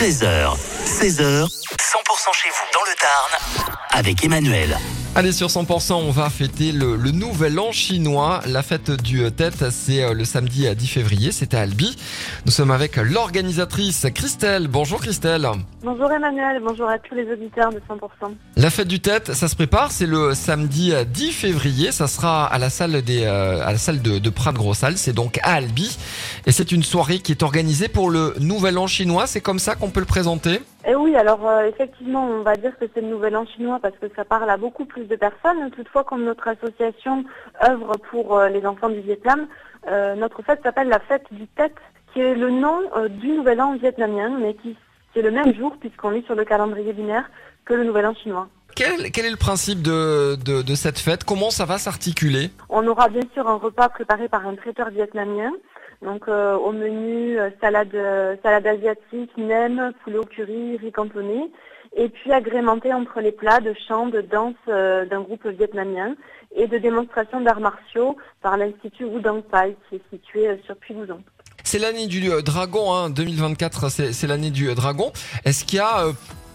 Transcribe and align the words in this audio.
13h, 0.00 0.56
16h, 0.86 1.44
100% 1.44 2.32
chez 2.32 2.48
vous 2.48 2.64
dans 2.72 2.82
le 2.84 2.94
Tarn 2.98 3.68
avec 3.90 4.24
Emmanuel. 4.24 4.78
Allez, 5.20 5.32
sur 5.32 5.48
100%, 5.48 5.92
on 5.92 6.10
va 6.12 6.30
fêter 6.30 6.72
le, 6.72 6.96
le 6.96 7.10
nouvel 7.10 7.58
an 7.58 7.72
chinois. 7.72 8.40
La 8.46 8.62
fête 8.62 8.90
du 8.90 9.30
Tête, 9.30 9.68
c'est 9.70 10.02
euh, 10.02 10.14
le 10.14 10.24
samedi 10.24 10.66
à 10.66 10.74
10 10.74 10.86
février, 10.86 11.30
c'est 11.30 11.52
à 11.52 11.60
Albi. 11.60 11.94
Nous 12.46 12.52
sommes 12.52 12.70
avec 12.70 12.96
l'organisatrice 12.96 14.06
Christelle. 14.14 14.66
Bonjour 14.68 14.98
Christelle. 14.98 15.46
Bonjour 15.84 16.10
Emmanuel, 16.10 16.62
bonjour 16.66 16.88
à 16.88 16.98
tous 16.98 17.14
les 17.14 17.30
auditeurs 17.30 17.70
de 17.70 17.80
100%. 17.80 18.32
La 18.56 18.70
fête 18.70 18.88
du 18.88 19.00
Tête, 19.00 19.34
ça 19.34 19.48
se 19.48 19.54
prépare, 19.56 19.92
c'est 19.92 20.06
le 20.06 20.32
samedi 20.32 20.94
à 20.94 21.04
10 21.04 21.32
février. 21.32 21.92
Ça 21.92 22.06
sera 22.06 22.46
à 22.46 22.56
la 22.56 22.70
salle, 22.70 23.02
des, 23.02 23.24
euh, 23.24 23.62
à 23.62 23.72
la 23.72 23.78
salle 23.78 24.00
de, 24.00 24.18
de 24.18 24.30
Prat 24.30 24.52
Grosse-Salle, 24.52 24.96
c'est 24.96 25.12
donc 25.12 25.38
à 25.42 25.52
Albi. 25.52 25.98
Et 26.46 26.52
c'est 26.52 26.72
une 26.72 26.82
soirée 26.82 27.18
qui 27.18 27.32
est 27.32 27.42
organisée 27.42 27.88
pour 27.88 28.08
le 28.08 28.36
nouvel 28.40 28.78
an 28.78 28.86
chinois, 28.86 29.26
c'est 29.26 29.42
comme 29.42 29.58
ça 29.58 29.74
qu'on 29.74 29.90
peut 29.90 30.00
le 30.00 30.06
présenter? 30.06 30.60
Et 30.90 30.96
oui, 30.96 31.14
alors 31.14 31.48
euh, 31.48 31.68
effectivement, 31.68 32.24
on 32.26 32.42
va 32.42 32.56
dire 32.56 32.76
que 32.76 32.84
c'est 32.92 33.00
le 33.00 33.06
nouvel 33.06 33.36
an 33.36 33.46
chinois 33.46 33.78
parce 33.80 33.96
que 33.98 34.06
ça 34.16 34.24
parle 34.24 34.50
à 34.50 34.56
beaucoup 34.56 34.86
plus 34.86 35.04
de 35.04 35.14
personnes. 35.14 35.70
Toutefois, 35.70 36.02
comme 36.02 36.24
notre 36.24 36.48
association 36.48 37.24
œuvre 37.62 37.92
pour 38.10 38.36
euh, 38.36 38.48
les 38.48 38.66
enfants 38.66 38.88
du 38.88 38.98
Vietnam, 38.98 39.46
euh, 39.86 40.16
notre 40.16 40.42
fête 40.42 40.60
s'appelle 40.64 40.88
la 40.88 40.98
fête 40.98 41.26
du 41.30 41.46
Tête, 41.46 41.76
qui 42.12 42.20
est 42.20 42.34
le 42.34 42.50
nom 42.50 42.76
du 43.08 43.28
nouvel 43.28 43.60
an 43.60 43.76
vietnamien, 43.76 44.36
mais 44.40 44.54
qui, 44.54 44.76
qui 45.12 45.20
est 45.20 45.22
le 45.22 45.30
même 45.30 45.54
jour 45.54 45.76
puisqu'on 45.78 46.12
est 46.12 46.26
sur 46.26 46.34
le 46.34 46.44
calendrier 46.44 46.92
lunaire 46.92 47.30
que 47.64 47.74
le 47.74 47.84
nouvel 47.84 48.06
an 48.06 48.14
chinois. 48.20 48.48
quel, 48.74 49.12
quel 49.12 49.26
est 49.26 49.30
le 49.30 49.36
principe 49.36 49.82
de, 49.82 50.36
de, 50.44 50.62
de 50.62 50.74
cette 50.74 50.98
fête? 50.98 51.22
Comment 51.22 51.50
ça 51.50 51.66
va 51.66 51.78
s'articuler? 51.78 52.50
On 52.68 52.84
aura 52.88 53.08
bien 53.08 53.22
sûr 53.32 53.46
un 53.46 53.58
repas 53.58 53.90
préparé 53.90 54.28
par 54.28 54.44
un 54.44 54.56
traiteur 54.56 54.90
vietnamien. 54.90 55.52
Donc 56.02 56.28
euh, 56.28 56.56
au 56.56 56.72
menu 56.72 57.38
euh, 57.38 57.50
salade 57.60 57.94
euh, 57.94 58.36
salade 58.42 58.66
asiatique, 58.66 59.30
nem, 59.36 59.92
poulet 60.02 60.18
au 60.18 60.24
curry, 60.24 60.78
riz 60.78 60.92
cantonné, 60.92 61.50
et 61.94 62.08
puis 62.08 62.32
agrémenté 62.32 62.94
entre 62.94 63.20
les 63.20 63.32
plats 63.32 63.60
de 63.60 63.74
chant, 63.86 64.06
de 64.06 64.22
danse 64.22 64.54
euh, 64.68 65.04
d'un 65.04 65.20
groupe 65.20 65.46
vietnamien 65.46 66.14
et 66.56 66.66
de 66.66 66.78
démonstration 66.78 67.42
d'arts 67.42 67.60
martiaux 67.60 68.16
par 68.40 68.56
l'institut 68.56 69.04
Wudang 69.04 69.42
Pai 69.42 69.76
qui 69.88 69.96
est 69.96 70.02
situé 70.10 70.48
sur 70.64 70.74
Puy-Louzon. 70.76 71.20
C'est 71.64 71.78
l'année 71.78 72.06
du 72.06 72.28
dragon, 72.42 72.92
hein, 72.92 73.10
2024, 73.10 73.90
c'est 73.90 74.26
l'année 74.26 74.50
du 74.50 74.74
dragon. 74.74 75.12
Est-ce 75.44 75.64
qu'il 75.64 75.78
y 75.78 75.82
a 75.82 76.06
euh, 76.06 76.12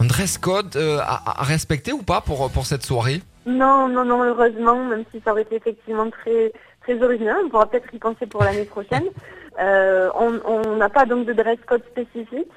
un 0.00 0.06
dress 0.06 0.38
code 0.38 0.74
euh, 0.76 0.98
à, 1.00 1.40
à 1.40 1.44
respecter 1.44 1.92
ou 1.92 2.02
pas 2.02 2.22
pour, 2.22 2.50
pour 2.50 2.64
cette 2.64 2.84
soirée? 2.84 3.20
Non, 3.44 3.86
non, 3.88 4.04
non, 4.04 4.24
heureusement, 4.24 4.82
même 4.84 5.04
si 5.12 5.20
ça 5.24 5.30
aurait 5.30 5.42
été 5.42 5.56
effectivement 5.56 6.10
très 6.10 6.52
très 6.86 7.02
original, 7.02 7.36
on 7.44 7.48
pourra 7.48 7.66
peut-être 7.68 7.92
y 7.92 7.98
penser 7.98 8.26
pour 8.26 8.42
l'année 8.44 8.64
prochaine. 8.64 9.04
Euh, 9.58 10.10
on 10.14 10.76
n'a 10.76 10.90
pas 10.90 11.06
donc 11.06 11.24
de 11.26 11.32
dress 11.32 11.56
code 11.66 11.80
spécifique, 11.90 12.50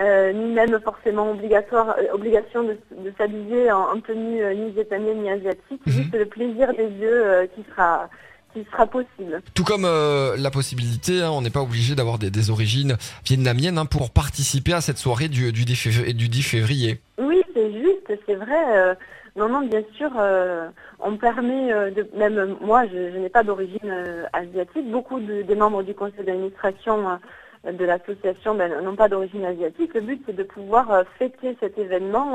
euh, 0.00 0.32
ni 0.32 0.54
même 0.54 0.80
forcément 0.82 1.30
obligatoire, 1.32 1.96
euh, 1.98 2.14
obligation 2.14 2.62
de, 2.62 2.78
de 2.98 3.12
s'habiller 3.18 3.70
en, 3.70 3.90
en 3.94 4.00
tenue 4.00 4.40
ni 4.56 4.70
vietnamienne 4.70 5.20
ni 5.20 5.28
asiatique, 5.28 5.82
Mhm. 5.86 5.92
juste 5.92 6.14
le 6.14 6.24
plaisir 6.24 6.72
des 6.72 6.88
yeux 6.98 7.46
qui 7.54 7.62
sera 7.70 8.08
qui 8.54 8.64
sera 8.72 8.86
possible. 8.86 9.42
Tout 9.52 9.64
comme 9.64 9.84
euh, 9.84 10.34
la 10.38 10.50
possibilité, 10.50 11.20
hein, 11.20 11.28
on 11.30 11.42
n'est 11.42 11.50
pas 11.50 11.60
obligé 11.60 11.94
d'avoir 11.94 12.16
des, 12.18 12.30
des 12.30 12.48
origines 12.48 12.96
vietnamiennes 13.26 13.76
hein, 13.76 13.84
pour 13.84 14.08
participer 14.10 14.72
à 14.72 14.80
cette 14.80 14.96
soirée 14.96 15.28
du, 15.28 15.52
du, 15.52 15.66
10 15.66 15.74
fév- 15.74 16.12
du 16.14 16.28
10 16.30 16.42
février. 16.42 17.00
Oui, 17.18 17.42
c'est 17.52 17.70
juste, 17.70 17.95
c'est 18.26 18.34
vrai. 18.34 18.76
euh, 18.78 18.94
non, 19.36 19.48
non, 19.48 19.60
bien 19.66 19.82
sûr, 19.94 20.10
euh, 20.18 20.68
on 21.00 21.16
permet, 21.16 21.72
euh, 21.72 21.90
même 22.14 22.56
moi, 22.60 22.86
je, 22.86 23.18
n'ai 23.18 23.28
pas 23.28 23.42
d'origine 23.42 24.26
asiatique. 24.32 24.90
Beaucoup 24.90 25.20
de- 25.20 25.42
des 25.42 25.54
membres 25.54 25.82
du 25.82 25.94
conseil 25.94 26.24
d'administration 26.24 27.18
de 27.64 27.84
l'association 27.84 28.54
ben, 28.54 28.80
n'ont 28.80 28.96
pas 28.96 29.08
d'origine 29.08 29.44
asiatique. 29.44 29.94
Le 29.94 30.00
but, 30.00 30.22
c'est 30.26 30.36
de 30.36 30.42
pouvoir 30.42 31.02
fêter 31.18 31.56
cet 31.60 31.76
événement 31.78 32.32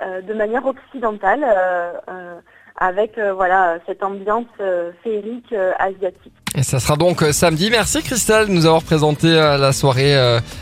de 0.00 0.34
manière 0.34 0.64
occidentale, 0.66 1.44
avec 2.76 3.18
euh, 3.18 3.32
voilà 3.32 3.78
cette 3.86 4.02
ambiance 4.02 4.46
euh, 4.60 4.90
féerique 5.02 5.52
euh, 5.52 5.72
asiatique. 5.78 6.32
Et 6.56 6.62
ça 6.62 6.78
sera 6.78 6.96
donc 6.96 7.20
samedi. 7.32 7.68
Merci 7.70 8.02
Christelle 8.02 8.46
de 8.46 8.52
nous 8.52 8.64
avoir 8.64 8.82
présenté 8.82 9.28
la 9.28 9.72
soirée, 9.72 10.14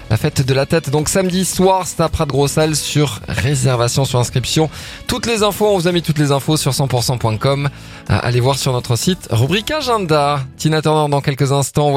la 0.08 0.16
fête 0.16 0.40
de 0.46 0.54
la 0.54 0.64
tête. 0.64 0.88
Donc 0.88 1.10
samedi 1.10 1.44
soir, 1.44 1.86
c'est 1.86 2.00
à 2.00 2.08
Prat 2.08 2.24
de 2.24 2.30
Grosse-Salle 2.30 2.76
sur 2.76 3.20
réservation, 3.28 4.06
sur 4.06 4.18
inscription. 4.18 4.70
Toutes 5.06 5.26
les 5.26 5.42
infos, 5.42 5.66
on 5.66 5.76
vous 5.76 5.88
a 5.88 5.92
mis 5.92 6.00
toutes 6.00 6.16
les 6.16 6.32
infos 6.32 6.56
sur 6.56 6.70
100%.com. 6.70 7.68
Euh, 8.10 8.18
allez 8.22 8.40
voir 8.40 8.58
sur 8.58 8.72
notre 8.72 8.96
site 8.96 9.28
rubrique 9.30 9.70
agenda. 9.70 10.40
Tina 10.56 10.80
Turner 10.80 11.10
dans 11.10 11.20
quelques 11.20 11.52
instants. 11.52 11.90